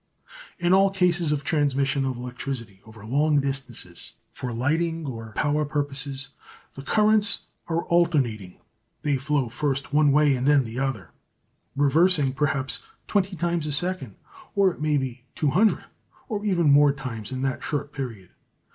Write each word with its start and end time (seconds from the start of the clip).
In 0.57 0.73
all 0.73 0.89
cases 0.89 1.31
of 1.31 1.43
transmission 1.43 2.05
of 2.05 2.17
electricity 2.17 2.81
over 2.87 3.05
long 3.05 3.39
distances 3.39 4.13
for 4.31 4.51
lighting 4.51 5.05
or 5.05 5.31
power 5.33 5.63
purposes 5.63 6.29
the 6.73 6.81
currents 6.81 7.43
are 7.67 7.83
"alternating." 7.83 8.59
They 9.03 9.17
flow 9.17 9.47
first 9.49 9.93
one 9.93 10.11
way 10.11 10.35
and 10.35 10.47
then 10.47 10.63
the 10.65 10.79
other, 10.79 11.11
reversing 11.75 12.33
perhaps 12.33 12.81
twenty 13.05 13.35
times 13.35 13.67
a 13.67 13.71
second, 13.71 14.15
or 14.55 14.71
it 14.71 14.81
may 14.81 14.97
be 14.97 15.25
two 15.35 15.51
hundred, 15.51 15.85
or 16.27 16.43
even 16.43 16.71
more 16.71 16.91
times 16.93 17.31
in 17.31 17.43
that 17.43 17.63
short 17.63 17.93
period. 17.93 18.31